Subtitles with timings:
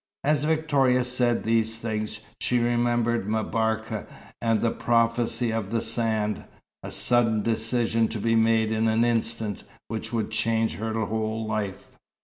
[0.23, 4.07] As Victoria said these things, she remembered M'Barka,
[4.41, 6.43] and the prophecy of the sand;
[6.81, 11.91] a sudden decision to be made in an instant, which would change her whole life.